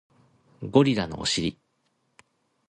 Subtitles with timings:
[0.63, 1.59] ゴリラのお尻